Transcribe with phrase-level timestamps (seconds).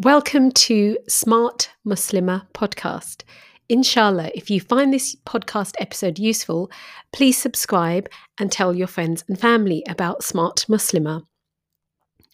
[0.00, 3.24] Welcome to Smart Muslimah podcast.
[3.68, 6.70] Inshallah, if you find this podcast episode useful,
[7.12, 8.08] please subscribe
[8.38, 11.24] and tell your friends and family about Smart Muslimah.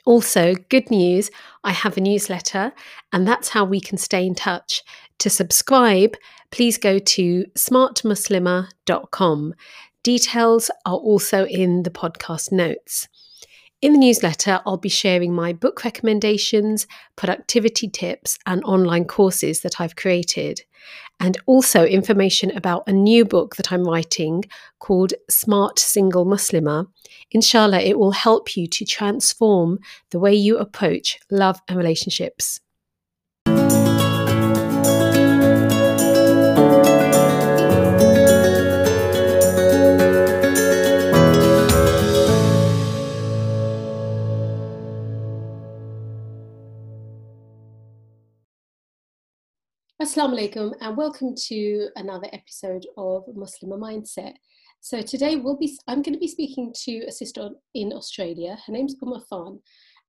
[0.04, 1.30] Also, good news
[1.64, 2.74] I have a newsletter,
[3.14, 4.82] and that's how we can stay in touch.
[5.20, 6.18] To subscribe,
[6.50, 9.54] please go to smartmuslimah.com.
[10.02, 13.08] Details are also in the podcast notes.
[13.84, 19.78] In the newsletter, I'll be sharing my book recommendations, productivity tips, and online courses that
[19.78, 20.62] I've created,
[21.20, 24.44] and also information about a new book that I'm writing
[24.78, 26.86] called Smart Single Muslimah.
[27.32, 29.80] Inshallah, it will help you to transform
[30.12, 32.60] the way you approach love and relationships.
[50.04, 54.34] Assalamu alaikum and welcome to another episode of Muslimah Mindset.
[54.82, 58.58] So today we'll be I'm going to be speaking to a sister in Australia.
[58.66, 59.60] Her name's Umma Fan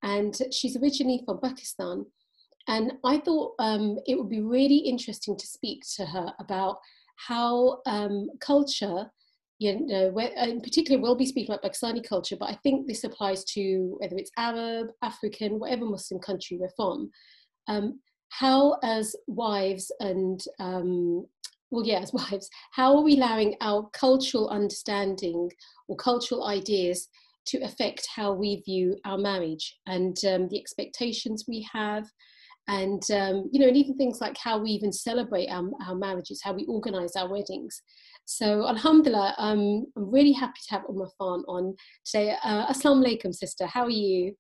[0.04, 2.06] and she's originally from Pakistan.
[2.68, 6.80] And I thought um, it would be really interesting to speak to her about
[7.16, 9.10] how um, culture,
[9.60, 13.06] you know, where, in particular, we'll be speaking about Pakistani culture, but I think this
[13.06, 17.12] applies to whether it's Arab, African, whatever Muslim country we're from.
[17.70, 18.02] Um,
[18.40, 21.26] how as wives and um,
[21.72, 25.50] well yeah as wives how are we allowing our cultural understanding
[25.88, 27.08] or cultural ideas
[27.46, 32.06] to affect how we view our marriage and um, the expectations we have?
[32.68, 36.42] And um, you know and even things like how we even celebrate our, our marriages
[36.44, 37.80] how we organize our weddings.
[38.26, 42.36] So alhamdulillah um, i'm really happy to have Umma Fan on today.
[42.44, 43.68] Uh, assalamu alaikum sister.
[43.68, 44.36] How are you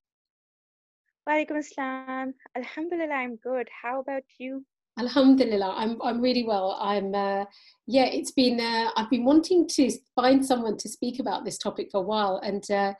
[1.27, 2.33] Walaikum assalam.
[2.55, 3.67] Alhamdulillah, I'm good.
[3.81, 4.63] How about you?
[4.99, 6.77] Alhamdulillah, I'm I'm really well.
[6.79, 7.45] I'm uh,
[7.87, 8.05] yeah.
[8.05, 11.97] It's been uh, I've been wanting to find someone to speak about this topic for
[11.97, 12.93] a while, and uh,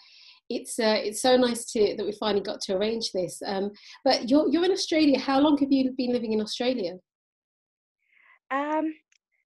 [0.50, 3.42] it's uh, it's so nice to that we finally got to arrange this.
[3.46, 3.72] Um,
[4.04, 5.20] but you're you're in Australia.
[5.20, 6.96] How long have you been living in Australia?
[8.50, 8.94] Um,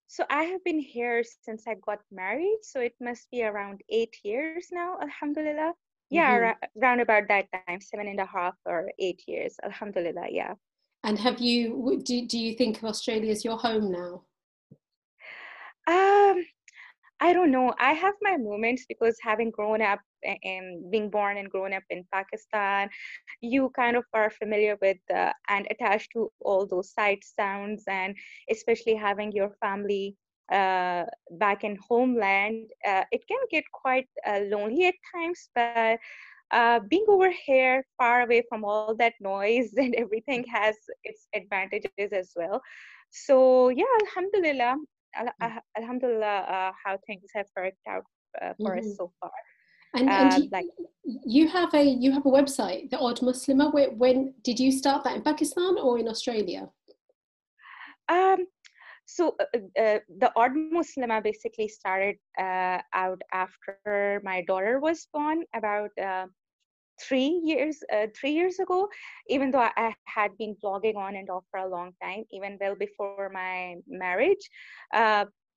[0.07, 2.59] so I have been here since I got married.
[2.63, 4.97] So it must be around eight years now.
[5.01, 5.73] Alhamdulillah
[6.09, 6.43] yeah mm-hmm.
[6.43, 10.53] ra- around about that time seven and a half or eight years alhamdulillah yeah.
[11.01, 14.23] And have you do, do you think of australia as your home now?
[15.87, 16.45] Um
[17.21, 17.73] i don't know.
[17.79, 19.99] I have my moments because having grown up
[20.43, 22.89] and being born and grown up in pakistan
[23.41, 28.15] you kind of are familiar with uh, and attached to all those sight sounds and
[28.49, 30.15] especially having your family
[30.51, 35.99] uh, back in homeland, uh, it can get quite uh, lonely at times, but
[36.51, 42.11] uh, being over here far away from all that noise and everything has its advantages
[42.11, 42.61] as well.
[43.11, 44.75] So yeah, alhamdulillah,
[45.15, 48.03] al- alhamdulillah, uh, how things have worked out
[48.41, 48.89] uh, for mm-hmm.
[48.89, 49.31] us so far.
[49.95, 50.65] And, and you, like,
[51.03, 53.73] you have a you have a website, the Odd Muslimah.
[53.73, 56.69] When, when did you start that in Pakistan or in Australia?
[58.07, 58.45] Um,
[59.09, 65.07] so uh, uh, uh, the Odd muslima basically started uh, out after my daughter was
[65.11, 66.27] born about uh,
[67.01, 68.87] three years uh, three years ago
[69.27, 72.57] even though I, I, had been blogging on and off for a long time even
[72.61, 74.45] well before my marriage.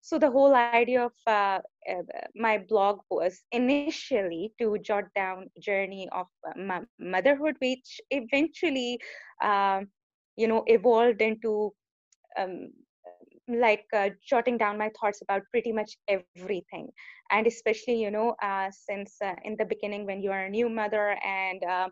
[0.05, 1.63] So the whole idea of
[2.35, 6.27] my blog was initially to jot down journey of
[6.99, 8.99] motherhood which eventually
[9.45, 9.87] um,
[10.37, 11.73] you know evolved into
[12.37, 12.73] um,
[13.61, 16.89] like uh, jotting down my thoughts about pretty much everything.
[17.31, 20.69] And especially you know uh, since uh, in the beginning when you are a new
[20.69, 21.89] mother and uh,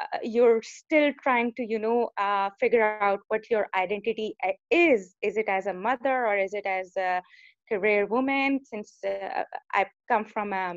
[0.00, 4.34] uh, you're still trying to you know uh, figure out what your identity
[4.70, 7.22] is is it as a mother or is it as a
[7.70, 8.60] career woman?
[8.64, 8.98] Since
[9.74, 10.74] i come from a,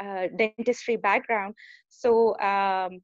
[0.00, 1.54] a dentistry background.
[1.88, 3.00] So um,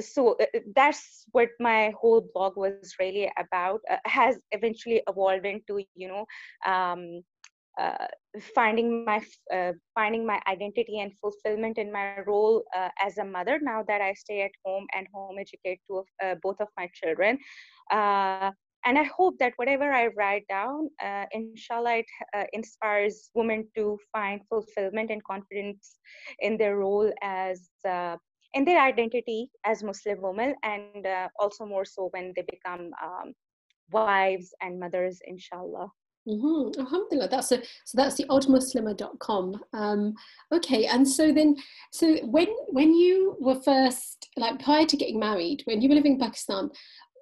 [0.00, 5.46] so uh, uh, that's what my whole blog was really about uh, has eventually evolved
[5.46, 6.24] into you know
[6.66, 7.22] um,
[7.80, 8.06] uh,
[8.54, 9.20] finding my
[9.52, 14.00] uh, finding my identity and fulfillment in my role uh, as a mother now that
[14.00, 16.06] I stay at home and home educate of
[16.42, 17.38] both of my children.
[17.90, 20.90] and I hope that whatever I write down,
[21.32, 22.06] inshallah, it
[22.52, 25.98] inspires women to find fulfillment and confidence
[26.38, 27.68] in their role as
[28.56, 33.34] in their identity as Muslim women, and uh, also more so when they become um,
[33.90, 35.88] wives and mothers, inshallah.
[36.26, 36.80] Mm-hmm.
[36.80, 37.28] Alhamdulillah.
[37.28, 39.60] That's a so that's the oddmuslima.com.
[39.72, 40.14] Um,
[40.52, 41.54] okay, and so then
[41.92, 46.14] so when when you were first like prior to getting married, when you were living
[46.14, 46.70] in Pakistan,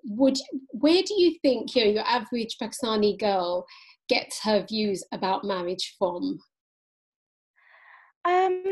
[0.05, 0.39] would
[0.71, 3.67] where do you think you know your average Pakistani girl
[4.09, 6.39] gets her views about marriage from?
[8.25, 8.63] Um,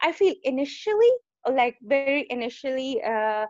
[0.00, 1.10] I feel initially,
[1.50, 3.46] like very initially, uh,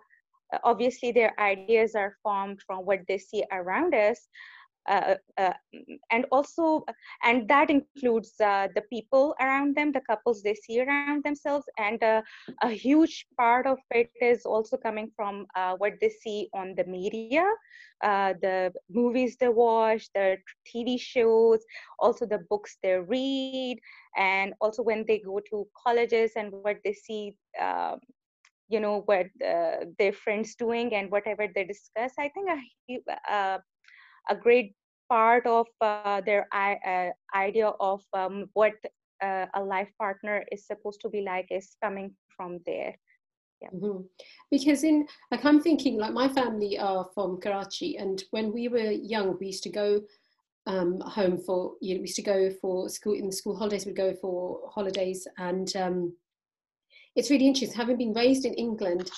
[0.65, 4.29] obviously their ideas are formed from what they see around us
[4.89, 6.85] and also
[7.25, 11.67] and that includes uh, the people around them the couples they see around themselves.
[11.79, 12.23] And uh,
[12.63, 16.85] a huge part of it is also coming from uh, what they see on the
[16.85, 17.45] media
[18.05, 20.37] uh, the movies they watch the
[20.67, 21.61] tv shows
[21.99, 23.79] also the books they read.
[24.17, 28.01] And also when they go to colleges and what they see um,
[28.69, 29.27] you know what
[29.99, 32.13] their friends doing and whatever they discuss.
[32.19, 32.51] I think
[33.31, 33.59] a,
[34.31, 34.76] a great
[35.09, 38.75] part of uh, their uh, idea of um, what
[39.23, 42.95] uh, a life partner is supposed to be like is coming from there.
[43.63, 43.69] Yeah.
[43.75, 44.03] Mm-hmm.
[44.51, 48.91] Because in like I'm thinking like my family are from Karachi, and when we were
[48.91, 50.03] young, we used to go
[50.67, 53.87] um, home for you know we used to go for school in the school holidays.
[53.87, 56.17] We'd go for holidays, and um,
[57.15, 59.11] it's really interesting having been raised in England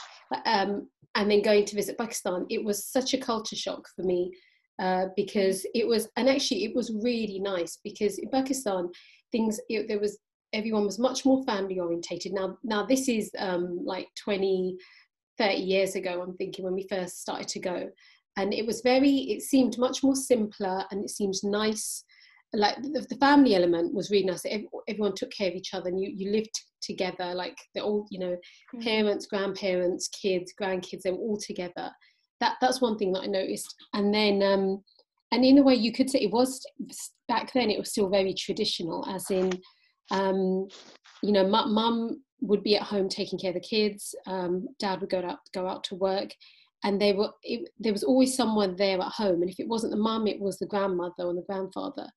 [0.46, 2.46] um, and then going to visit Pakistan.
[2.48, 4.30] It was such a culture shock for me
[4.78, 8.88] uh, because it was, and actually it was really nice because in Pakistan,
[9.32, 10.18] things, it, there was,
[10.52, 12.32] everyone was much more family orientated.
[12.32, 14.76] Now, now this is um, like 20,
[15.36, 17.88] 30 years ago, I'm thinking when we first started to go.
[18.36, 22.04] And it was very, it seemed much more simpler and it seemed nice.
[22.52, 24.44] Like the, the family element was really nice.
[24.88, 28.20] everyone took care of each other and you, you lived together, like the all, you
[28.20, 28.80] know, mm-hmm.
[28.80, 31.90] parents, grandparents, kids, grandkids, they were all together
[32.40, 33.74] that that's one thing that I noticed.
[33.94, 34.82] And then, um,
[35.32, 36.64] and in a way, you could say it was
[37.28, 37.70] back then.
[37.70, 39.52] It was still very traditional, as in,
[40.10, 40.68] um,
[41.22, 44.14] you know, mum would be at home taking care of the kids.
[44.26, 46.30] Um, dad would go out go out to work,
[46.84, 49.42] and they were it, there was always someone there at home.
[49.42, 52.08] And if it wasn't the mum, it was the grandmother or the grandfather.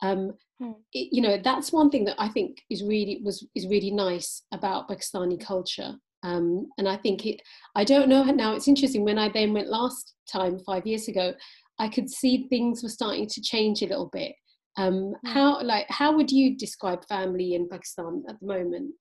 [0.00, 0.72] Um, hmm.
[0.92, 4.42] it, you know, that's one thing that I think is really was is really nice
[4.52, 5.94] about Pakistani culture.
[6.22, 7.40] Um, and I think it,
[7.74, 9.04] I don't know now, it's interesting.
[9.04, 11.34] When I then went last time, five years ago,
[11.78, 14.34] I could see things were starting to change a little bit.
[14.76, 15.32] Um, mm.
[15.32, 18.94] How, like, how would you describe family in Pakistan at the moment?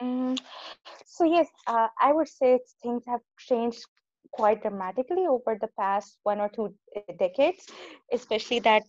[0.00, 0.38] Mm,
[1.06, 3.84] so yes, uh, I would say things have changed
[4.30, 6.74] quite dramatically over the past one or two
[7.18, 7.66] decades,
[8.12, 8.82] especially that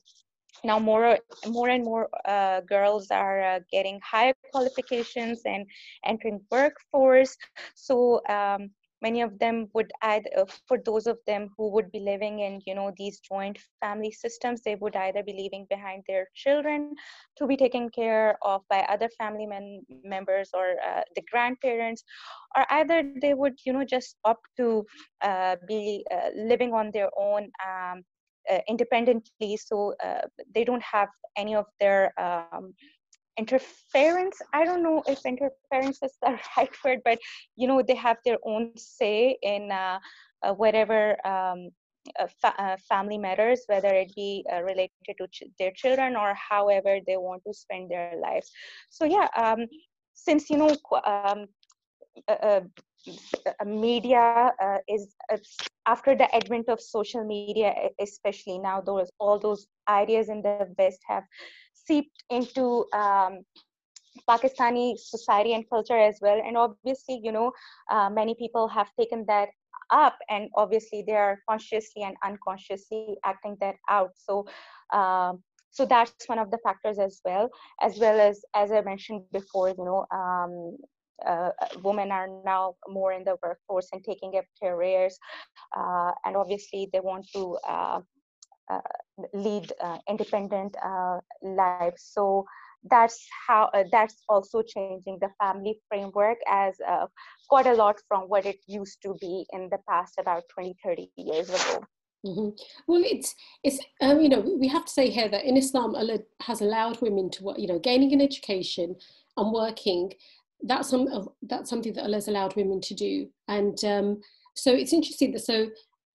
[0.64, 1.18] now more
[1.48, 5.66] more and more uh, girls are uh, getting higher qualifications and
[6.06, 7.38] entering workforce.
[7.76, 12.00] So um, many of them would add uh, for those of them who would be
[12.00, 16.28] living in you know these joint family systems they would either be leaving behind their
[16.36, 16.92] children
[17.38, 22.04] to be taken care of by other family men- members or uh, the grandparents
[22.56, 24.86] or either they would you know just opt to
[25.22, 28.04] uh, be uh, living on their own um,
[28.68, 30.22] independently so uh,
[30.54, 32.74] they don't have any of their um,
[33.38, 34.38] interference.
[34.54, 37.20] I don't know if interference is the right word but
[37.56, 40.00] you know they have their own say in uh,
[40.44, 41.70] uh, whatever um,
[42.20, 46.98] uh, fa- uh, family matters whether it be related to ch- their children or however
[47.08, 48.52] they want to spend their lives.
[48.90, 49.66] So yeah um,
[50.14, 50.76] since you know
[51.06, 51.46] um,
[53.66, 55.38] media uh, is uh,
[55.88, 61.00] after the advent of social media especially now those all those ideas in the west
[61.08, 61.24] have
[61.74, 63.44] seeped into um,
[64.30, 66.40] pakistani society and culture as well.
[66.46, 67.52] And obviously you know
[67.92, 69.50] uh, many people have taken that
[69.92, 74.12] up and obviously they are consciously and unconsciously acting that out.
[74.16, 74.46] So
[74.94, 77.50] um, so that's one of the factors as well
[77.82, 80.78] as well as as i mentioned before you know um,
[81.26, 81.52] uh,
[81.84, 85.18] women are now more in the workforce and taking up careers
[85.78, 88.00] uh, and obviously they want to uh,
[88.72, 88.82] uh
[89.34, 90.76] lead uh, independent
[91.42, 92.46] lives so
[92.90, 96.76] that's how that's also changing the family framework as
[97.50, 101.10] quite a lot from what it used to be in the past about 20 30
[101.18, 101.84] years ago
[102.26, 102.50] Mm-hmm.
[102.86, 103.34] Well, it's
[103.64, 107.02] it's um, you know we have to say here that in Islam Allah has allowed
[107.02, 108.98] women to you know gaining an education
[109.38, 110.12] and working
[110.64, 111.08] that's some
[111.44, 114.22] that's something that Allah's allowed women to do, and um,
[114.56, 115.70] so it's interesting that so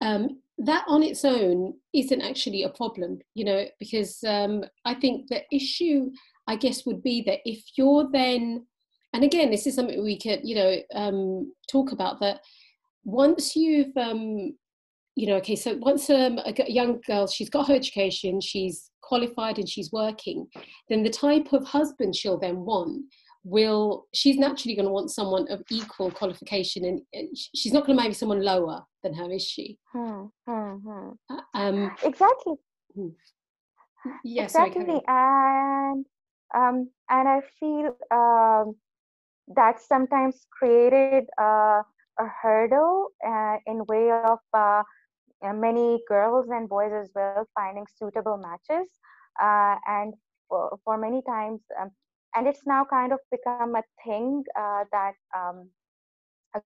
[0.02, 5.28] um, that on its own isn't actually a problem, you know, because um, I think
[5.28, 6.12] the issue,
[6.48, 8.66] I guess, would be that if you're then,
[9.14, 12.42] and again, this is something we could, you know, um, talk about that
[13.04, 14.54] once you've um,
[15.16, 19.58] you know, okay, so once um, a young girl, she's got her education, she's qualified
[19.58, 20.48] and she's working,
[20.90, 23.04] then the type of husband she'll then want
[23.44, 28.02] will, she's naturally going to want someone of equal qualification and she's not going to
[28.02, 29.78] marry someone lower than her, is she?
[29.92, 31.10] Hmm, hmm, hmm.
[31.30, 32.56] Uh, um, exactly.
[32.96, 33.08] Hmm.
[34.24, 34.86] Yes, exactly.
[34.86, 36.06] Sorry, and
[36.56, 38.76] um, and I feel um,
[39.56, 41.84] that sometimes created uh,
[42.20, 44.84] a hurdle uh, in way of uh,
[45.54, 48.88] many girls and boys as well finding suitable matches
[49.42, 50.14] uh, and
[50.48, 51.92] for, for, many times um,
[52.36, 55.70] and it's now kind of become a thing uh, that um,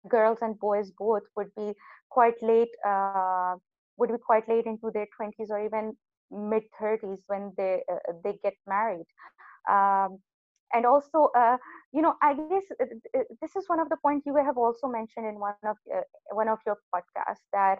[0.08, 1.72] girls and boys both would be
[2.10, 3.54] quite late uh,
[3.96, 5.96] would be quite late into their 20s or even
[6.30, 9.06] mid 30s when they uh, they get married.
[9.70, 10.18] Um,
[10.74, 11.56] and also uh,
[11.92, 12.84] you know i guess uh,
[13.18, 16.00] uh, this is one of the points you have also mentioned in one of uh,
[16.30, 17.78] one of your podcasts that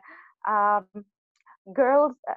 [0.49, 1.05] um,
[1.75, 2.35] girls uh,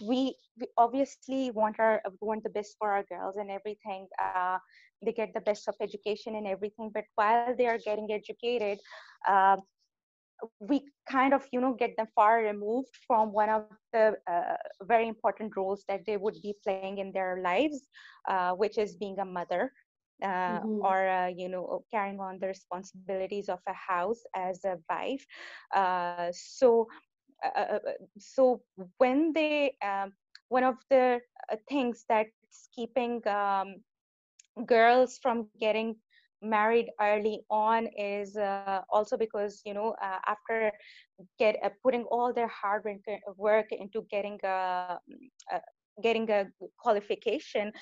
[0.00, 4.58] we we obviously want our want the best for our girls and everything uh,
[5.04, 8.78] they get the best of education and everything but while they are getting educated
[9.28, 9.56] uh,
[10.60, 15.08] we kind of you know get them far removed from one of the uh, very
[15.08, 17.88] important roles that they would be playing in their lives
[18.28, 19.72] uh, which is being a mother
[20.22, 20.80] uh, mm-hmm.
[20.82, 25.24] or uh, you know carrying on the responsibilities of a house as a wife
[25.74, 26.86] uh, so
[27.44, 27.78] uh, uh,
[28.18, 28.60] so
[28.98, 30.12] when they um,
[30.48, 31.20] one of the
[31.68, 33.76] things that's keeping um,
[34.66, 35.96] girls from getting
[36.40, 40.70] married early on is uh, also because you know uh, after
[41.38, 42.82] get uh, putting all their hard
[43.36, 44.98] work into getting a,
[46.00, 46.46] getting a
[46.78, 47.72] qualification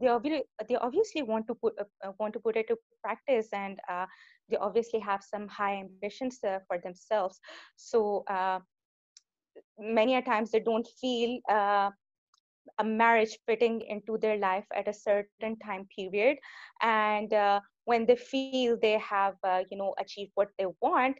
[0.00, 3.78] they obviously they obviously want to put uh, want to put it to practice and
[3.88, 4.06] uh,
[4.48, 7.40] they obviously have some high ambitions uh, for themselves.
[7.76, 8.60] So uh,
[9.78, 11.90] many a times they don't feel uh,
[12.78, 16.38] a marriage fitting into their life at a certain time period.
[16.82, 19.36] And uh, when they feel they have
[19.70, 21.16] you know achieved what they want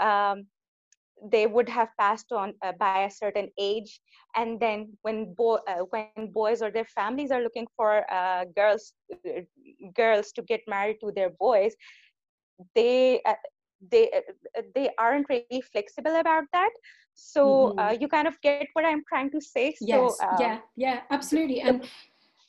[0.00, 0.46] um,
[1.30, 4.00] they would have passed on uh, by a certain age.
[4.34, 8.94] And then when bo- uh, when boys or their families are looking for uh, girls
[9.12, 9.40] uh,
[9.94, 11.74] girls to get married to their boys
[12.74, 13.34] they uh,
[13.90, 16.70] they uh, they aren't really flexible about that
[17.14, 18.00] so mm-hmm.
[18.00, 21.88] you kind of get what i'm trying to say yes so, yeah yeah absolutely and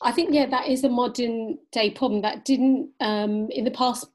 [0.01, 4.05] i think yeah that is a modern day problem that didn't um in the past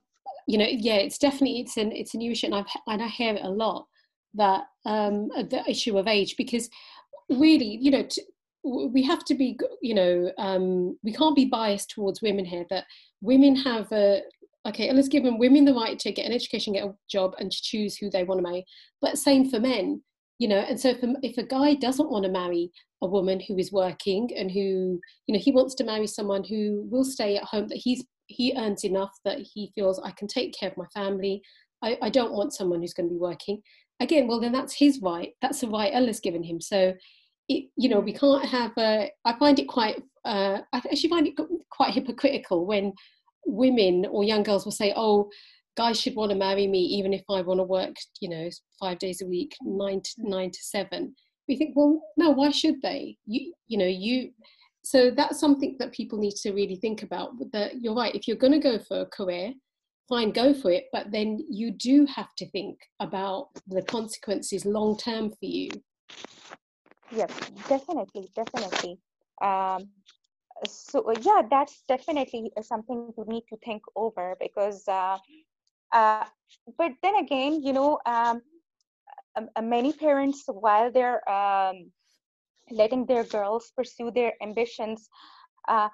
[0.46, 3.06] you know yeah it's definitely it's an it's a new issue and i've and i
[3.06, 3.86] hear it a lot
[4.34, 6.68] that um, uh, the issue of age because
[7.28, 8.22] really, you know, t-
[8.64, 12.66] we have to be, you know, um, we can't be biased towards women here.
[12.70, 12.84] That
[13.20, 14.22] women have a
[14.66, 17.50] okay, let's give them women the right to get an education, get a job, and
[17.50, 18.66] to choose who they want to marry.
[19.00, 20.02] But same for men,
[20.38, 20.58] you know.
[20.58, 22.70] And so if a, if a guy doesn't want to marry
[23.02, 26.86] a woman who is working and who, you know, he wants to marry someone who
[26.90, 30.54] will stay at home, that he's he earns enough that he feels I can take
[30.58, 31.42] care of my family.
[31.82, 33.62] I, I don't want someone who's going to be working
[34.00, 35.32] again, well, then that's his right.
[35.42, 36.60] That's the right Allah's given him.
[36.60, 36.94] So,
[37.48, 38.20] it, you know, we mm.
[38.20, 39.10] can't have a.
[39.24, 40.02] I find it quite.
[40.24, 41.34] Uh, I actually find it
[41.70, 42.92] quite hypocritical when
[43.46, 45.30] women or young girls will say, "Oh,
[45.78, 48.98] guys should want to marry me even if I want to work, you know, five
[48.98, 51.14] days a week, nine to nine to seven.
[51.46, 53.16] We think, well, no, why should they?
[53.26, 54.32] You, you know, you.
[54.82, 57.30] So that's something that people need to really think about.
[57.52, 58.14] That you're right.
[58.14, 59.52] If you're going to go for a career,
[60.08, 60.86] fine, go for it.
[60.92, 65.70] But then you do have to think about the consequences long term for you.
[67.12, 67.30] Yes,
[67.68, 68.98] definitely, definitely.
[69.40, 69.88] Um,
[70.66, 74.82] so yeah, that's definitely something you need to think over because.
[74.88, 75.18] Uh,
[75.92, 76.24] uh,
[76.76, 78.42] but then again, you know, um,
[79.36, 81.90] uh, many parents, while they're um,
[82.70, 85.08] letting their girls pursue their ambitions,
[85.68, 85.88] uh,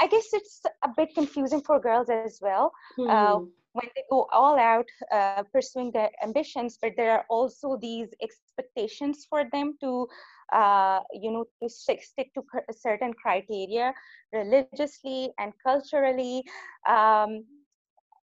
[0.00, 2.72] I guess it's a bit confusing for girls as well.
[2.98, 3.10] Uh, hmm.
[3.10, 3.38] Uh,
[3.74, 9.26] when they go all out uh, pursuing their ambitions, but there are also these expectations
[9.28, 10.06] for them to,
[10.52, 13.92] uh, you know, to stick, stick to certain criteria
[14.32, 16.44] religiously and culturally.
[16.88, 17.44] Um,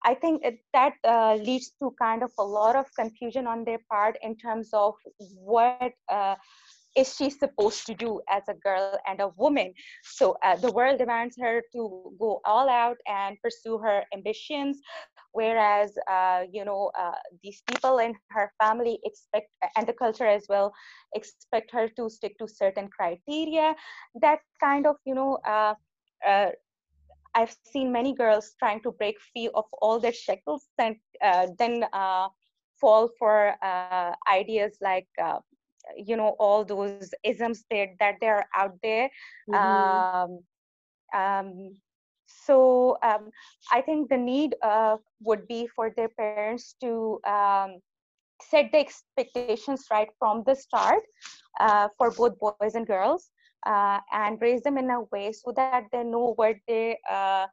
[0.05, 4.17] I think that uh, leads to kind of a lot of confusion on their part
[4.23, 4.95] in terms of
[5.35, 5.83] what
[6.97, 9.73] is she supposed to do as a girl and a woman?
[10.05, 14.81] So uh, the world demands her to go all out and pursue her ambitions,
[15.33, 17.12] whereas uh, you know uh,
[17.43, 20.73] these people in her family expect, and the culture as well,
[21.15, 23.75] expect her to stick to certain criteria.
[24.21, 25.38] That kind of you know.
[25.47, 25.75] Uh,
[26.26, 26.50] uh,
[27.37, 31.85] I've seen many girls trying to break free of all their shackles and uh, then
[32.81, 33.55] fall for
[34.28, 35.07] ideas like
[35.97, 39.09] you know all those isms that that they're out there
[39.49, 39.55] mm-hmm.
[39.55, 40.40] um,
[41.14, 41.75] um,
[42.26, 43.31] so um,
[43.73, 47.78] i think the need uh, would be for their parents to um,
[48.43, 51.02] set the expectations right from the start
[51.61, 53.31] uh, for both boys and girls
[53.65, 57.47] uh, and raise them in a way so that they know what they uh,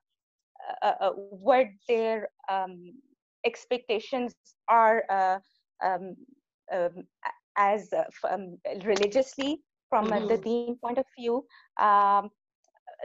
[0.82, 2.94] uh, uh, what their um,
[3.46, 4.34] expectations
[4.70, 5.04] are
[5.84, 6.16] um,
[6.74, 7.04] um,
[7.58, 7.90] as
[8.30, 10.28] um, religiously from mm-hmm.
[10.28, 11.46] the deen point of view
[11.80, 12.30] um,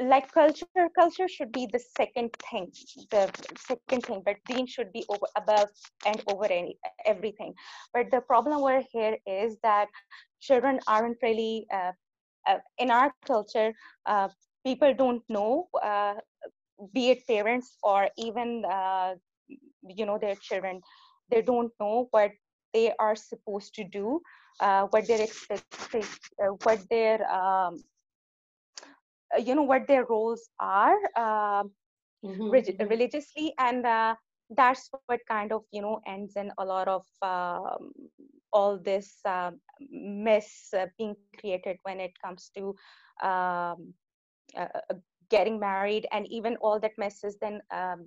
[0.03, 2.71] like culture culture should be the second thing
[3.11, 3.29] the
[3.59, 5.69] second thing but deen should be over above
[6.07, 7.53] and over any everything
[7.93, 9.89] but the problem over here is that
[10.41, 11.93] children aren't really uh, uh,
[12.79, 13.73] in our culture
[14.07, 14.29] uh,
[14.65, 16.15] people don't know uh,
[16.93, 19.15] be it parents or even uh,
[19.89, 20.81] you know their children
[21.31, 22.33] they don't know what
[22.73, 24.21] they are supposed to do
[24.61, 26.05] uh, what their expected
[26.63, 27.77] what their um,
[29.35, 32.51] uh, you know what their roles are uh, mm-hmm.
[32.51, 32.89] mm-hmm.
[32.89, 34.15] religiously and uh,
[34.51, 37.93] that's what kind of you know ends in a lot of um,
[38.53, 42.69] all this um, mess uh, being created when it comes to
[43.27, 43.93] um,
[44.57, 44.95] uh, uh,
[45.31, 48.07] getting married and even all that mess is then um,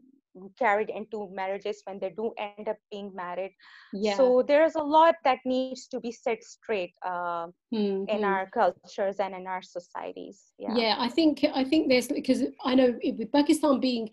[0.58, 3.54] carried into marriages when they do end up being married
[3.94, 4.16] yeah.
[4.16, 8.06] so there's a lot that needs to be set straight uh, mm-hmm.
[8.08, 10.74] in our cultures and in our societies yeah.
[10.76, 14.10] yeah i think i think there's because i know with pakistan being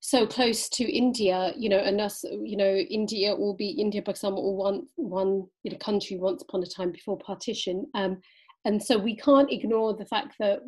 [0.00, 4.32] so close to india you know and us you know india will be india pakistan
[4.32, 7.86] all one one you know, country once upon a time before partition.
[7.94, 8.20] Um,
[8.64, 10.60] and so we can't ignore the fact that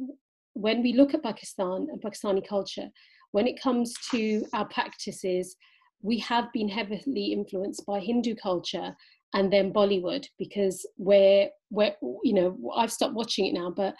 [0.54, 2.88] when we look at pakistan and pakistani culture
[3.32, 5.56] when it comes to our practices,
[6.02, 8.94] we have been heavily influenced by Hindu culture
[9.34, 11.94] and then Bollywood because we're, we're
[12.24, 13.94] you know, I've stopped watching it now, but,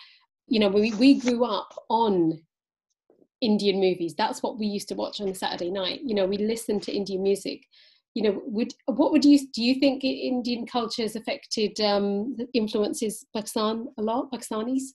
[0.49, 2.41] you know, we, we grew up on
[3.41, 4.15] Indian movies.
[4.15, 6.01] That's what we used to watch on a Saturday night.
[6.05, 7.63] You know, we listened to Indian music.
[8.15, 9.63] You know, would what would you do?
[9.63, 14.95] You think Indian culture has affected um, influences Pakistan a lot, Pakistanis?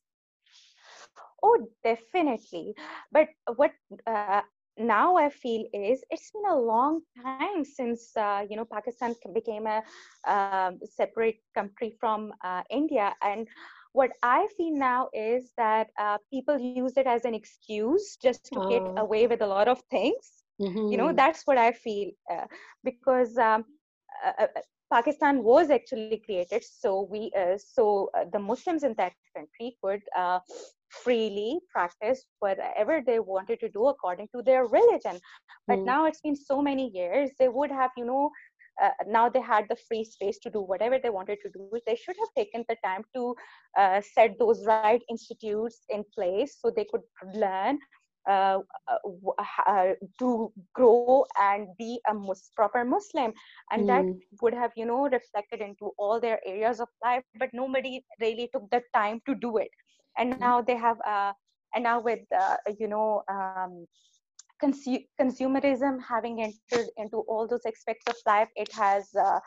[1.41, 2.73] Oh, definitely.
[3.11, 3.71] But what
[4.07, 4.41] uh,
[4.77, 9.67] now I feel is it's been a long time since uh, you know Pakistan became
[9.67, 9.81] a
[10.27, 13.47] uh, separate country from uh, India, and
[13.95, 18.59] what I feel now is that uh, people use it as an excuse just to
[18.59, 18.69] oh.
[18.69, 20.25] get away with a lot of things.
[20.61, 20.91] Mm-hmm.
[20.91, 21.15] You know, mm-hmm.
[21.15, 22.47] that's what I feel uh,
[22.83, 23.37] because.
[23.37, 23.65] Um,
[24.93, 30.01] Pakistan was actually created so we so the Muslims in that country could
[30.89, 35.19] freely practice whatever they wanted to do according to their religion
[35.67, 35.85] but mm.
[35.85, 38.29] now it's been so many years they would have you know
[38.81, 41.95] uh, now they had the free space to do whatever they wanted to do they
[41.95, 43.35] should have taken the time to
[43.77, 47.01] uh, set those right institutes in place so they could
[47.33, 47.77] learn
[48.27, 53.31] uh, uh, uh to grow and be a mus- proper muslim
[53.71, 53.87] and mm.
[53.87, 54.05] that
[54.41, 58.67] would have you know reflected into all their areas of life but nobody really took
[58.71, 59.69] the time to do it
[60.17, 60.41] and mm-hmm.
[60.41, 61.31] now they have uh,
[61.75, 63.85] and now with uh, you know um,
[64.63, 69.39] consu- consumerism having entered into all those aspects of life it has uh,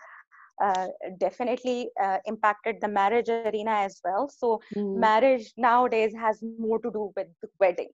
[0.62, 4.28] uh, definitely uh, impacted the marriage arena as well.
[4.28, 4.96] So mm.
[4.96, 7.90] marriage nowadays has more to do with the wedding.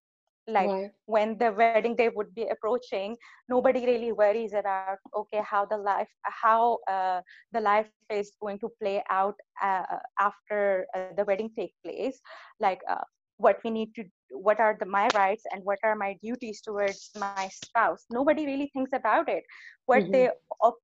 [0.46, 0.90] Like right.
[1.06, 3.16] when the wedding day would be approaching,
[3.48, 7.22] nobody really worries about okay how the life how uh,
[7.52, 9.84] the life is going to play out uh,
[10.20, 12.20] after uh, the wedding take place.
[12.60, 13.04] Like uh,
[13.38, 17.10] what we need to what are the my rights and what are my duties towards
[17.18, 19.44] my spouse nobody really thinks about it
[19.86, 20.12] what mm-hmm.
[20.12, 20.30] they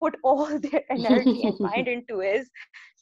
[0.00, 2.48] put all their energy and mind into is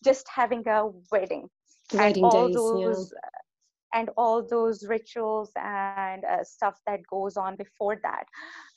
[0.05, 1.48] just having a wedding,
[1.92, 3.98] wedding and all days, those yeah.
[4.01, 8.24] and all those rituals and uh, stuff that goes on before that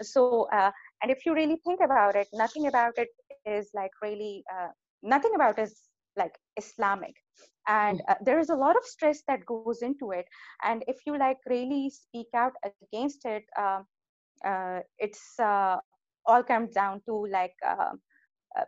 [0.02, 0.71] so uh,
[1.02, 3.10] and if you really think about it nothing about it
[3.45, 4.69] is like really uh,
[5.04, 7.15] nothing about it is like islamic
[7.67, 8.12] and mm.
[8.12, 10.26] uh, there is a lot of stress that goes into it
[10.63, 13.86] and if you like really speak out against it um,
[14.45, 15.78] uh, it's uh,
[16.26, 17.54] all comes down to like
[18.60, 18.64] uh,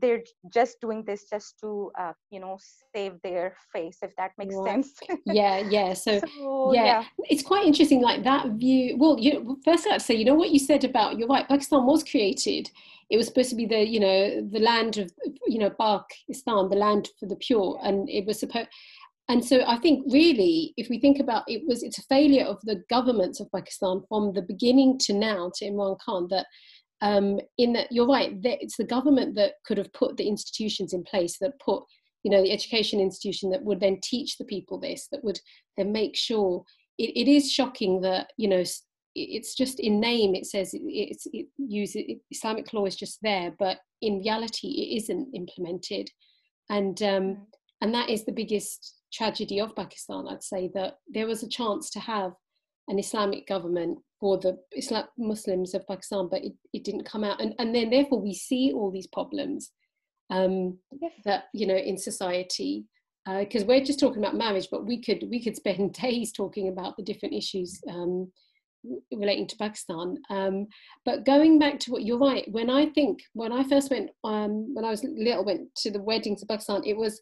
[0.00, 2.58] they're just doing this just to uh, you know
[2.94, 4.84] save their face if that makes right.
[4.84, 6.84] sense yeah yeah so, so yeah.
[6.84, 7.04] yeah.
[7.28, 10.58] it's quite interesting like that view well you first i'd say you know what you
[10.58, 12.68] said about you're right pakistan was created
[13.10, 15.10] it was supposed to be the you know the land of
[15.46, 18.68] you know Pakistan, the land for the pure, and it was supposed.
[19.28, 22.58] And so I think really, if we think about it, was it's a failure of
[22.64, 26.46] the governments of Pakistan from the beginning to now to Imran Khan that
[27.02, 30.92] um, in that you're right, that it's the government that could have put the institutions
[30.92, 31.82] in place that put
[32.22, 35.40] you know the education institution that would then teach the people this that would
[35.76, 36.62] then make sure
[36.98, 38.62] it, it is shocking that you know
[39.14, 43.78] it's just in name it says it's it uses islamic law is just there but
[44.02, 46.08] in reality it isn't implemented
[46.68, 47.36] and um mm.
[47.80, 51.90] and that is the biggest tragedy of pakistan i'd say that there was a chance
[51.90, 52.32] to have
[52.88, 57.40] an islamic government for the islam muslims of pakistan but it, it didn't come out
[57.40, 59.72] and, and then therefore we see all these problems
[60.30, 61.12] um yes.
[61.24, 62.84] that you know in society
[63.38, 66.68] because uh, we're just talking about marriage but we could we could spend days talking
[66.68, 68.30] about the different issues um
[69.12, 70.16] relating to Pakistan.
[70.30, 70.66] Um,
[71.04, 74.74] but going back to what you're right, when I think when I first went um,
[74.74, 77.20] when I was little went to the weddings of Pakistan, it was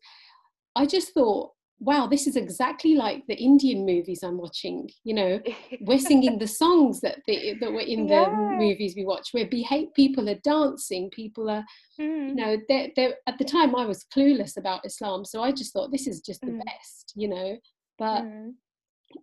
[0.76, 4.90] I just thought, wow, this is exactly like the Indian movies I'm watching.
[5.04, 5.40] You know,
[5.80, 8.24] we're singing the songs that the, that were in yeah.
[8.24, 9.28] the movies we watch.
[9.32, 11.64] Where behave people are dancing, people are,
[12.00, 12.28] mm.
[12.28, 15.72] you know, they're, they're, at the time I was clueless about Islam, so I just
[15.72, 16.64] thought this is just the mm.
[16.64, 17.56] best, you know.
[17.98, 18.52] But mm.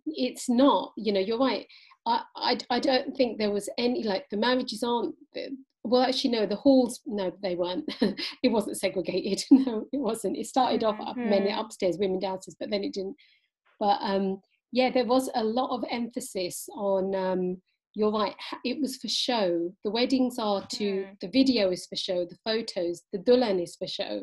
[0.06, 0.92] it's not.
[0.96, 1.66] You know, you're right
[2.06, 5.14] I, I, I don't think there was any like the marriages aren't
[5.82, 7.84] well actually no the halls no they weren't
[8.42, 11.30] it wasn't segregated no it wasn't it started off up mm-hmm.
[11.30, 13.16] men upstairs women downstairs but then it didn't
[13.78, 14.40] but um
[14.72, 17.56] yeah there was a lot of emphasis on um
[17.94, 21.20] you're right it was for show the weddings are to mm.
[21.20, 24.22] the video is for show the photos the dulhan is for show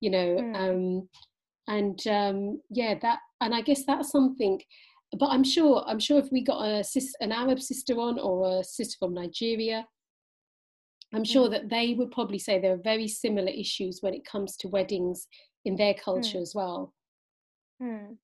[0.00, 0.56] you know mm.
[0.56, 1.08] um
[1.68, 4.60] and um yeah that and i guess that's something
[5.18, 8.60] but I'm sure I'm sure if we got a sis, an Arab sister on or
[8.60, 9.86] a sister from Nigeria,
[11.14, 11.52] I'm sure mm.
[11.52, 15.26] that they would probably say there are very similar issues when it comes to weddings
[15.64, 16.42] in their culture mm.
[16.42, 16.92] as well.
[17.82, 18.16] Mm.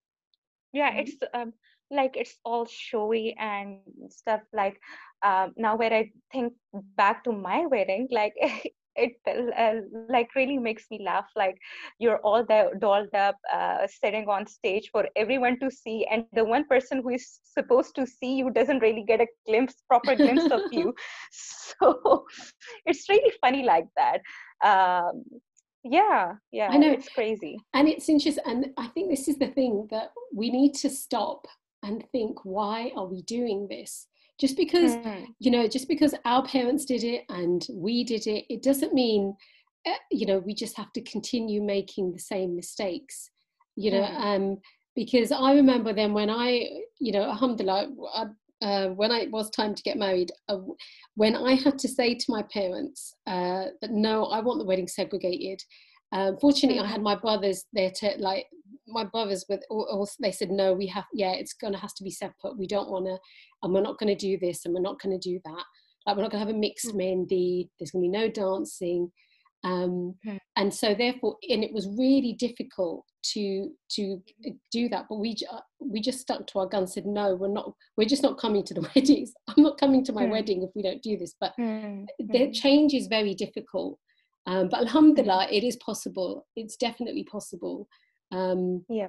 [0.72, 1.00] Yeah, mm.
[1.02, 1.52] it's um,
[1.90, 3.78] like it's all showy and
[4.11, 4.40] stuff.
[4.52, 4.78] Like
[5.24, 6.55] um, now, where I think
[6.96, 8.35] back to my wedding, like
[8.96, 11.57] it uh, like really makes me laugh like
[11.98, 16.44] you're all there dolled up uh, sitting on stage for everyone to see and the
[16.44, 20.50] one person who is supposed to see you doesn't really get a glimpse proper glimpse
[20.50, 20.94] of you.
[21.81, 22.26] So
[22.87, 24.20] it's really funny like that.
[24.64, 25.24] Um,
[25.85, 26.92] yeah yeah i know.
[26.92, 27.59] it's crazy.
[27.74, 31.46] And it's interesting and i think this is the thing that we need to stop
[31.83, 34.07] and think why are we doing this
[34.38, 35.27] just because mm.
[35.38, 39.35] you know just because our parents did it and we did it it doesn't mean
[39.87, 43.31] uh, you know we just have to continue making the same mistakes
[43.77, 44.21] you know mm.
[44.21, 44.59] um
[44.95, 46.68] because i remember then when i
[46.99, 48.27] you know alhamdulillah I,
[48.62, 50.59] uh, when I, it was time to get married, uh,
[51.16, 54.87] when I had to say to my parents uh, that no, I want the wedding
[54.87, 55.61] segregated.
[56.12, 57.05] Um, fortunately, I had mm.
[57.05, 58.47] my brothers there to like
[58.92, 62.59] my brothers also they said no we have yeah it's gonna has to be separate
[62.59, 63.18] we don't want to
[63.62, 65.64] and we're not going to do this and we're not going to do that
[66.07, 67.68] like we're not going to have a mixed mm.
[67.78, 69.11] there's going to be no dancing
[69.64, 70.38] um, mm.
[70.57, 74.20] and so therefore and it was really difficult to to
[74.72, 75.37] do that but we
[75.78, 78.74] we just stuck to our guns said no we're not we're just not coming to
[78.74, 80.31] the weddings i'm not coming to my mm.
[80.31, 82.05] wedding if we don't do this but mm.
[82.18, 82.52] the hmm.
[82.52, 83.98] change is very difficult
[84.46, 87.87] um, but alhamdulillah it is possible it's definitely possible
[88.33, 89.09] um, yeah.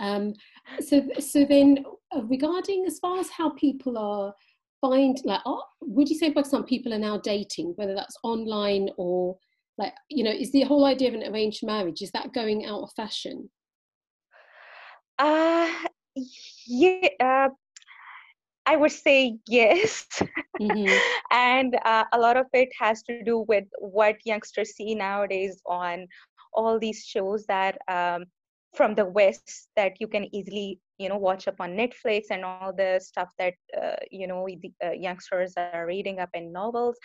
[0.00, 0.34] Um,
[0.80, 1.84] so, so then
[2.14, 4.34] uh, regarding as far as how people are
[4.80, 8.90] find like, oh, would you say by some people are now dating, whether that's online
[8.96, 9.36] or
[9.78, 12.82] like, you know, is the whole idea of an arranged marriage is that going out
[12.82, 13.48] of fashion?
[15.18, 15.70] Uh,
[16.66, 17.08] yeah.
[17.20, 17.48] Uh,
[18.66, 20.06] I would say yes.
[20.60, 20.98] Mm-hmm.
[21.30, 26.06] and uh, a lot of it has to do with what youngsters see nowadays on
[26.52, 28.26] all these shows that um,
[28.74, 32.72] from the west that you can easily you know watch up on netflix and all
[32.72, 36.96] the stuff that uh, you know the uh, youngsters are reading up in novels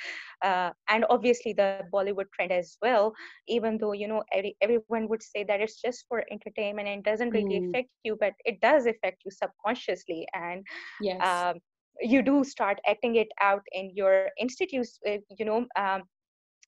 [0.43, 3.13] uh, and obviously the bollywood trend as well
[3.47, 7.31] even though you know every, everyone would say that it's just for entertainment and doesn't
[7.31, 7.69] really mm.
[7.69, 10.65] affect you but it does affect you subconsciously and
[11.01, 11.19] yes.
[11.27, 11.59] Um,
[11.99, 16.03] you do start acting it out in your institutes uh, you know um,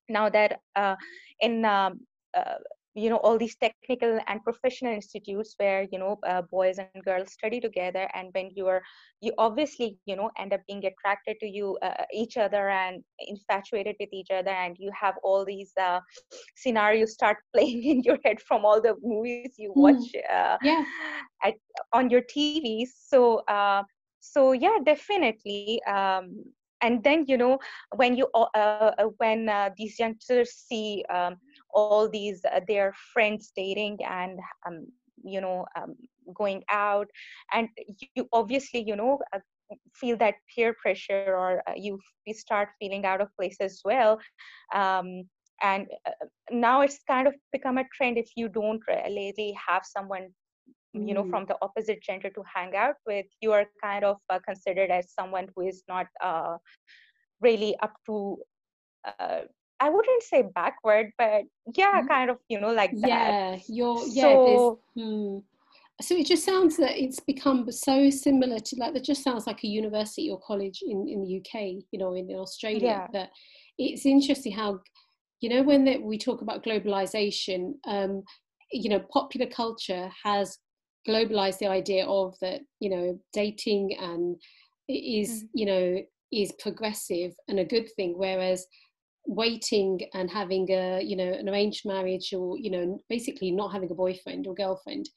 [0.08, 0.96] now that uh,
[1.40, 2.00] in um,
[2.36, 2.58] uh,
[2.94, 7.32] you know all these technical and professional institutes where you know uh, boys and girls
[7.32, 8.82] study together and when you are
[9.20, 13.94] you obviously you know end up being attracted to you uh, each other and infatuated
[14.00, 16.00] with each other and you have all these uh,
[16.56, 19.82] scenarios start playing in your head from all the movies you hmm.
[19.82, 20.56] watch mm.
[20.62, 20.84] yeah.
[21.44, 21.54] at,
[21.92, 23.82] on your tvs so uh,
[24.18, 26.44] so yeah definitely um,
[26.82, 27.58] and then you know
[27.94, 31.36] when you uh, uh, when these youngsters see um,
[31.74, 34.86] all these uh, their friends dating and um,
[35.22, 35.94] you know um,
[36.34, 37.08] going out
[37.52, 37.68] and
[38.14, 39.38] you obviously you know uh,
[39.94, 41.98] feel that peer pressure or uh, you
[42.32, 44.18] start feeling out of place as well
[44.74, 45.24] um,
[45.62, 50.28] and uh, now it's kind of become a trend if you don't really have someone
[50.92, 51.30] you know mm.
[51.30, 55.12] from the opposite gender to hang out with you are kind of uh, considered as
[55.12, 56.56] someone who is not uh,
[57.40, 58.36] really up to
[59.04, 59.40] uh,
[59.80, 61.42] I wouldn't say backward, but
[61.74, 62.08] yeah, mm.
[62.08, 63.08] kind of, you know, like that.
[63.08, 65.38] Yeah, you're, yeah, so, hmm.
[66.02, 69.64] so it just sounds that it's become so similar to like, that just sounds like
[69.64, 72.82] a university or college in, in the UK, you know, in Australia.
[72.82, 73.06] Yeah.
[73.12, 73.30] That
[73.78, 74.80] it's interesting how,
[75.40, 78.22] you know, when the, we talk about globalization, um,
[78.70, 80.58] you know, popular culture has
[81.08, 84.36] globalized the idea of that, you know, dating and
[84.88, 85.48] is, mm.
[85.54, 88.66] you know, is progressive and a good thing, whereas
[89.26, 93.90] waiting and having a you know an arranged marriage or you know basically not having
[93.90, 95.08] a boyfriend or girlfriend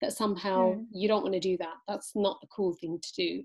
[0.00, 0.84] that somehow mm.
[0.92, 3.42] you don't want to do that that's not a cool thing to do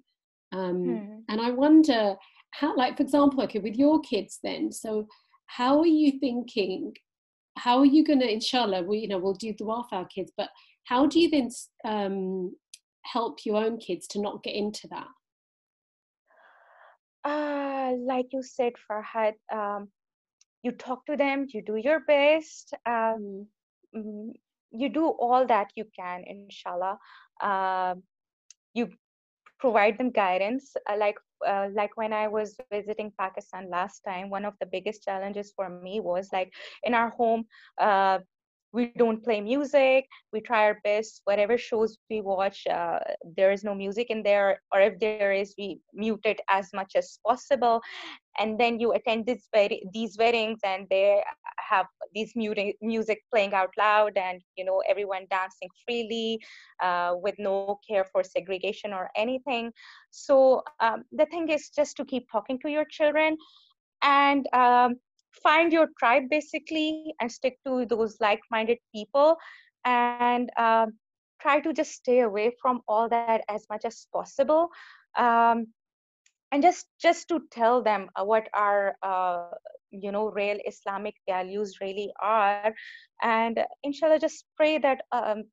[0.57, 1.21] um, mm.
[1.29, 2.15] and i wonder
[2.51, 5.07] how like for example okay with your kids then so
[5.45, 6.93] how are you thinking
[7.57, 10.31] how are you going to inshallah we you know we'll do dua for our kids
[10.35, 10.49] but
[10.85, 11.49] how do you then
[11.85, 12.55] um,
[13.03, 15.07] help your own kids to not get into that
[17.23, 19.89] uh, like you said Farhat um,
[20.63, 23.15] you talk to them you do your best uh,
[23.95, 24.31] mm.
[24.71, 26.97] you do all that you can inshallah
[27.41, 27.95] uh,
[28.73, 28.89] you
[29.59, 34.45] provide them guidance uh, like uh, like when i was visiting pakistan last time one
[34.45, 37.45] of the biggest challenges for me was like in our home
[37.79, 38.19] uh,
[38.77, 42.99] we don't play music we try our best whatever shows we watch uh,
[43.35, 46.93] there is no music in there or if there is we mute it as much
[46.95, 47.81] as possible.
[48.39, 49.47] And then you attend this
[49.93, 51.23] these weddings and they
[51.69, 56.39] have these music playing out loud and you know everyone dancing freely
[56.83, 59.71] uh, with no care for segregation or anything.
[60.11, 63.37] So um, the thing is just to keep talking to your children.
[64.03, 64.97] And um,
[65.31, 69.37] find your tribe basically and stick to those like-minded people
[69.85, 70.93] and um,
[71.41, 74.69] try to just stay away from all that as much as possible
[75.17, 75.67] um,
[76.51, 79.49] and just just to tell them uh, what our uh,
[79.91, 82.73] you know real islamic values really are.
[83.21, 85.43] And inshallah just pray that um,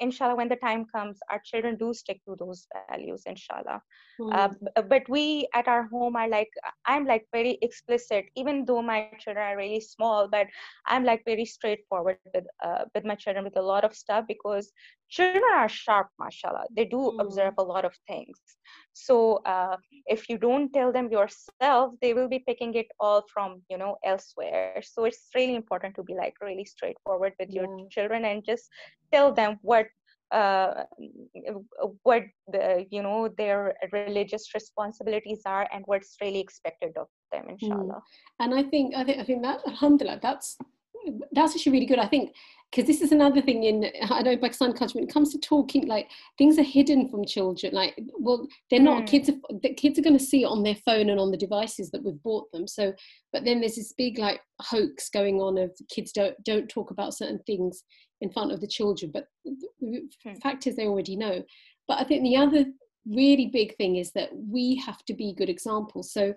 [0.00, 3.80] inshallah when the time comes our children do stick to those values inshallah
[4.20, 4.32] mm.
[4.34, 6.50] uh, but we at our home are like
[6.86, 10.46] i'm like very explicit even though my children are really small but
[10.86, 14.72] i'm like very straightforward with uh, with my children with a lot of stuff because
[15.08, 17.20] children are sharp mashallah they do mm.
[17.20, 18.38] observe a lot of things
[18.92, 23.62] so uh, if you don't tell them yourself they will be picking it all from
[23.70, 27.62] you know elsewhere so it's really important to be like really straightforward with yeah.
[27.62, 28.68] your children and just
[29.12, 29.87] tell them what
[30.30, 30.84] uh,
[32.02, 37.52] what the you know their religious responsibilities are and what's really expected of them mm.
[37.52, 38.40] inshallah mm.
[38.40, 40.56] and i think i think i think that alhamdulillah that's
[41.32, 42.32] that's actually really good i think
[42.70, 45.38] because this is another thing in I don't know Pakistan culture when it comes to
[45.38, 49.06] talking like things are hidden from children like well they're not mm.
[49.06, 51.36] kids are, the kids are going to see it on their phone and on the
[51.36, 52.92] devices that we've bought them so
[53.32, 57.14] but then there's this big like hoax going on of kids don't don't talk about
[57.14, 57.84] certain things
[58.20, 60.42] in front of the children but the mm.
[60.42, 61.42] fact is they already know
[61.86, 62.64] but I think the other
[63.06, 66.34] really big thing is that we have to be good examples so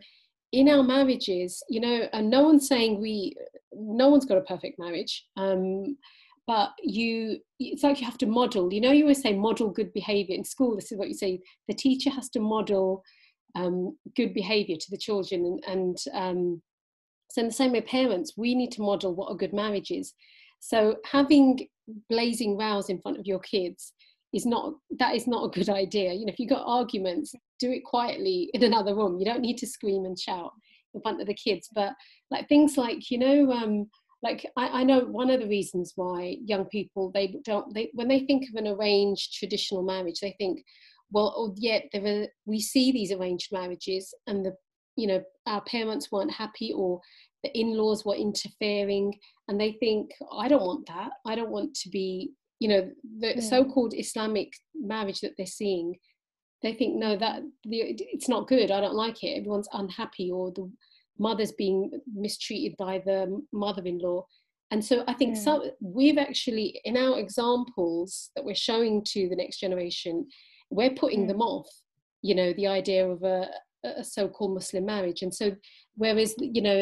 [0.51, 3.35] in our marriages you know and no one's saying we
[3.73, 5.97] no one's got a perfect marriage um,
[6.47, 9.93] but you it's like you have to model you know you always say model good
[9.93, 13.03] behavior in school this is what you say the teacher has to model
[13.55, 16.61] um, good behavior to the children and, and um,
[17.31, 20.13] so in the same way parents we need to model what a good marriage is.
[20.59, 21.67] So having
[22.09, 23.93] blazing rows in front of your kids
[24.33, 26.13] is not that is not a good idea.
[26.13, 29.17] You know if you've got arguments do it quietly in another room.
[29.19, 30.51] You don't need to scream and shout
[30.93, 31.69] in front of the kids.
[31.73, 31.93] But
[32.29, 33.87] like things like you know um,
[34.23, 38.07] like I, I, know one of the reasons why young people they don't they when
[38.07, 40.63] they think of an arranged traditional marriage they think
[41.11, 44.53] well oh, yet there are, we see these arranged marriages and the
[44.95, 47.01] you know our parents weren't happy or
[47.43, 49.13] the in-laws were interfering.
[49.47, 51.11] And they think i don't want that.
[51.25, 52.31] I don't want to be
[52.61, 53.41] you know the yeah.
[53.41, 55.95] so-called islamic marriage that they're seeing
[56.61, 60.71] they think no that it's not good i don't like it everyone's unhappy or the
[61.19, 64.23] mothers being mistreated by the mother-in-law
[64.69, 65.43] and so i think mm.
[65.43, 70.25] some we've actually in our examples that we're showing to the next generation
[70.69, 71.29] we're putting mm.
[71.29, 71.67] them off
[72.21, 73.47] you know the idea of a,
[73.83, 75.51] a so-called muslim marriage and so
[75.95, 76.75] whereas you know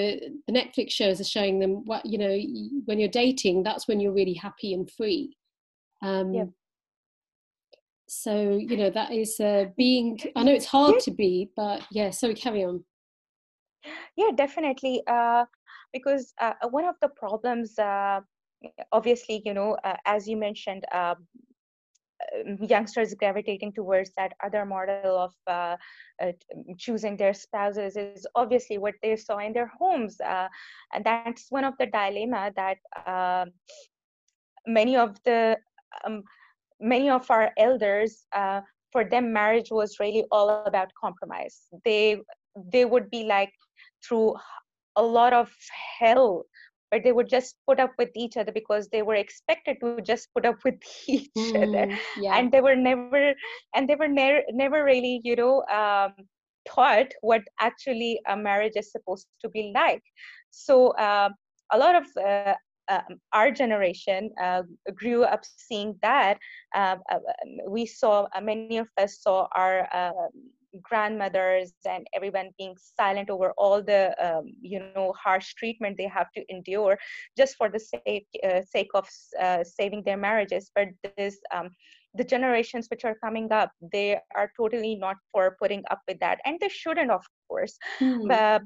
[0.48, 2.38] the netflix shows are showing them what you know
[2.84, 5.38] when you're dating that's when you're really happy and free
[6.02, 6.46] um yeah.
[8.08, 11.00] so you know that is uh, being i know it's hard yeah.
[11.02, 12.84] to be but yeah so carry on
[14.16, 15.46] yeah definitely uh,
[15.94, 18.20] because uh, one of the problems uh,
[18.92, 21.16] obviously you know uh, as you mentioned uh,
[22.62, 25.76] youngsters gravitating towards that other model of uh,
[26.22, 26.32] uh,
[26.78, 30.48] choosing their spouses is obviously what they saw in their homes uh,
[30.94, 33.52] and that's one of the dilemma that um,
[34.68, 35.58] many of the
[36.06, 36.24] um,
[36.80, 41.62] many of our elders uh, for them marriage was really all about compromise.
[41.86, 42.22] They
[42.74, 43.54] they would be like
[44.06, 44.36] through
[44.96, 45.50] a lot of
[46.00, 46.46] hell
[46.92, 50.28] but they would just put up with each other because they were expected to just
[50.34, 50.76] put up with
[51.08, 51.98] each mm, other.
[52.20, 52.38] yeah.
[52.38, 53.34] and they were never
[53.76, 56.14] and they were never never really you know um,
[56.68, 60.04] taught what actually a marriage is supposed to be like.
[60.52, 61.30] So uh,
[61.72, 62.54] a lot of uh,
[62.90, 64.64] um, our generation uh,
[64.96, 66.38] grew up seeing that.
[66.76, 67.20] Uh, uh,
[67.68, 70.30] we saw many of us saw our um,
[70.82, 76.32] grandmothers and everyone being silent over all the um, you know harsh treatment they have
[76.32, 76.98] to endure
[77.38, 79.08] just for the sake uh, sake of
[79.42, 81.70] uh, saving their marriages but this um,
[82.16, 86.40] the generations which are coming up they are totally not for putting up with that
[86.46, 88.28] and they shouldn't of course mm.
[88.28, 88.62] but,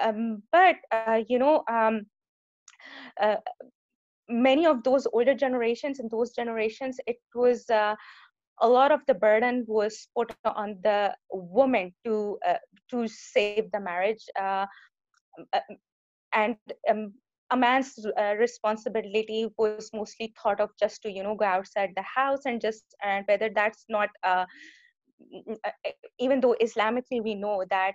[0.00, 2.02] um, but uh, you know um,
[3.20, 3.36] uh,
[4.28, 7.94] many of those older generations and those generations it was uh,
[8.60, 12.54] a lot of the burden was put on the woman to uh,
[12.90, 14.66] to save the marriage uh,
[15.52, 15.60] uh
[16.34, 16.56] and
[16.88, 17.12] um,
[17.50, 22.02] a man's uh, responsibility was mostly thought of just to you know go outside the
[22.02, 24.08] house and just and whether that's not
[26.18, 27.94] even though islamically we know that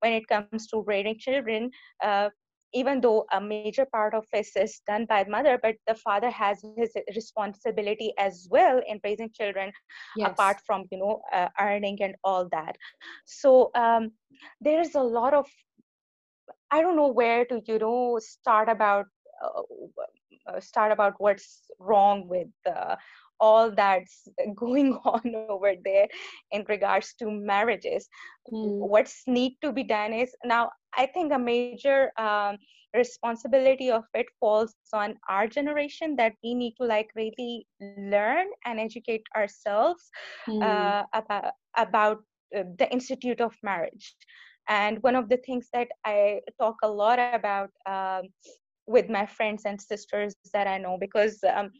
[0.00, 1.70] when it comes to raising children
[2.72, 6.30] even though a major part of this is done by the mother, but the father
[6.30, 9.72] has his responsibility as well in raising children,
[10.16, 10.30] yes.
[10.30, 12.76] apart from you know uh, earning and all that.
[13.26, 14.12] So um,
[14.60, 15.46] there is a lot of
[16.70, 19.06] I don't know where to you know start about
[19.42, 19.62] uh,
[20.46, 22.96] uh start about what's wrong with uh,
[23.40, 26.08] all that's going on over there
[26.52, 28.08] in regards to marriages
[28.52, 28.78] mm.
[28.78, 32.56] what's need to be done is now i think a major um,
[32.94, 38.80] responsibility of it falls on our generation that we need to like really learn and
[38.80, 40.10] educate ourselves
[40.48, 40.62] mm.
[40.62, 42.18] uh, about about
[42.56, 44.16] uh, the institute of marriage
[44.68, 48.22] and one of the things that i talk a lot about um,
[48.86, 51.70] with my friends and sisters that i know because um,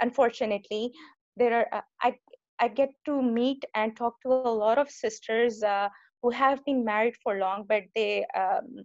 [0.00, 0.92] unfortunately
[1.36, 2.14] there are uh, i
[2.60, 5.88] i get to meet and talk to a lot of sisters uh,
[6.22, 8.84] who have been married for long but they um,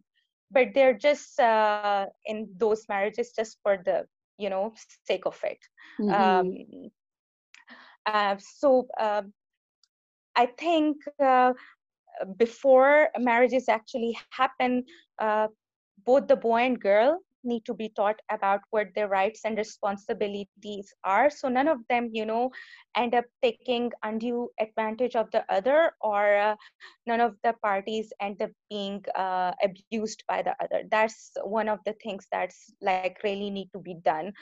[0.52, 4.06] but they're just uh, in those marriages just for the
[4.38, 4.72] you know
[5.08, 5.60] sake of it
[6.00, 6.14] mm-hmm.
[6.14, 6.90] um,
[8.06, 9.22] uh, so uh,
[10.36, 11.54] i think uh,
[12.38, 14.84] before marriages actually happen
[15.20, 15.48] uh,
[16.06, 20.94] both the boy and girl need to be taught about what their rights and responsibilities
[21.04, 21.30] are.
[21.30, 22.52] So none of them you know
[22.96, 26.56] end up taking undue advantage of the other or uh,
[27.06, 30.84] none of the parties end up being uh, abused by the other.
[30.90, 34.34] That's one of the things that's like really need to be done.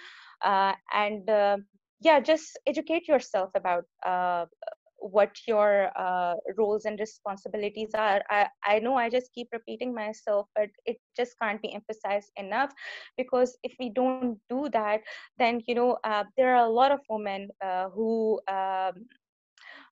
[0.42, 1.58] Uh, and uh,
[2.02, 4.46] yeah just educate yourself about uh,
[5.02, 8.22] what your uh, roles and responsibilities are.
[8.30, 12.72] I, I know i just keep repeating myself but it just can't be emphasized enough
[13.18, 15.02] because if we don't do that
[15.38, 18.94] then you know uh, there are a lot of women uh, who um,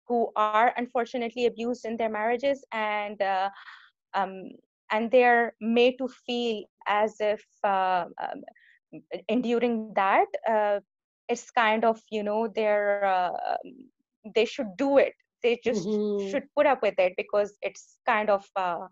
[0.07, 3.49] who are unfortunately abused in their marriages and uh,
[4.13, 4.49] um,
[4.91, 8.41] and they're made to feel as if uh, um,
[9.29, 10.79] enduring that uh,
[11.27, 13.05] it's kind of you know they're
[14.35, 15.13] they should do it.
[15.43, 16.29] They just mm-hmm.
[16.29, 18.87] should put up with it because it's kind of uh,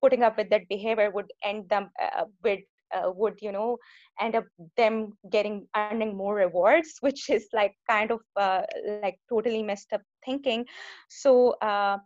[0.00, 2.60] putting up with that behavior would end them uh, with
[2.94, 3.76] uh, would you know
[4.20, 4.44] end up
[4.76, 8.62] them getting earning more rewards which is like kind of uh,
[9.02, 10.64] like totally messed up thinking.
[11.08, 11.98] So uh,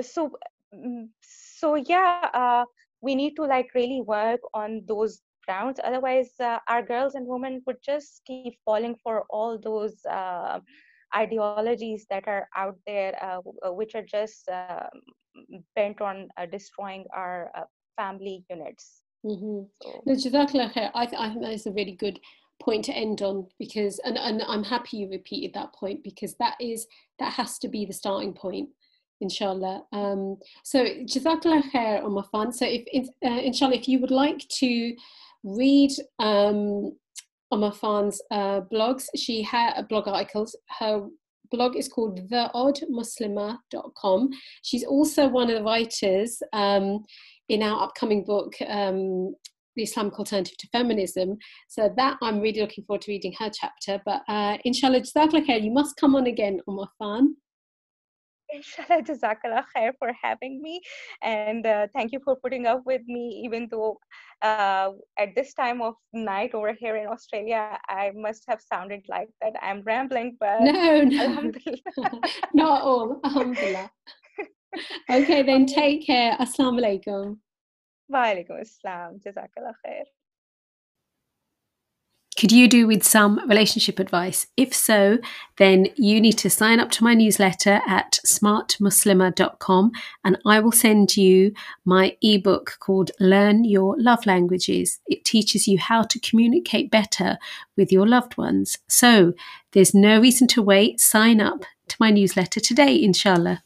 [0.00, 0.30] so
[0.74, 2.64] mm, so yeah uh,
[3.00, 5.80] we need to like really work on those grounds.
[5.82, 10.60] Otherwise uh, our girls and women would just keep falling for all those uh,
[11.14, 14.88] ideologies that are out there uh, uh which are just uh,
[15.76, 17.64] bent on uh, destroying our uh,
[17.96, 19.02] family units.
[19.24, 19.62] Mm-hmm.
[19.82, 20.02] So.
[20.94, 22.18] I, th- I think that is a really good
[22.60, 26.56] point to end on because and, and I'm happy you repeated that point because that
[26.60, 26.86] is
[27.18, 28.68] that has to be the starting point
[29.20, 34.10] inshallah um, so jazakallah khair Umm Afan so if, if uh, inshallah if you would
[34.12, 34.94] like to
[35.42, 35.90] read
[36.20, 36.92] um,
[37.52, 39.06] Umm Afan's uh, blogs.
[39.14, 40.56] She had uh, blog articles.
[40.78, 41.06] Her
[41.50, 44.30] blog is called theoddmuslimah.com.
[44.62, 47.04] She's also one of the writers um,
[47.48, 49.34] in our upcoming book, um,
[49.76, 51.36] the Islamic alternative to feminism.
[51.68, 54.00] So that I'm really looking forward to reading her chapter.
[54.04, 57.36] But uh, inshallah, Jazakallah you must come on again, Umar Fan.
[58.56, 60.80] Inshallah, Jazakallah khair for having me.
[61.22, 63.98] And uh, thank you for putting up with me, even though
[64.42, 69.28] uh, at this time of night over here in Australia, I must have sounded like
[69.40, 71.52] that I'm rambling, but no, no,
[72.54, 73.20] not at all.
[73.24, 73.90] Alhamdulillah.
[75.10, 76.36] okay, then take care.
[76.38, 77.38] Assalamu alaikum.
[78.08, 79.22] Wa alaikum assalam.
[79.24, 80.04] Jazakallah khair.
[82.38, 84.46] Could you do with some relationship advice?
[84.56, 85.18] If so,
[85.58, 89.92] then you need to sign up to my newsletter at smartmuslimah.com
[90.24, 91.52] and I will send you
[91.84, 94.98] my ebook called Learn Your Love Languages.
[95.06, 97.38] It teaches you how to communicate better
[97.76, 98.78] with your loved ones.
[98.88, 99.34] So
[99.72, 101.00] there's no reason to wait.
[101.00, 103.62] Sign up to my newsletter today, inshallah.